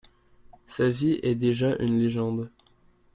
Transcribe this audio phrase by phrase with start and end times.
[0.65, 2.49] Sa vie est déjà une légende.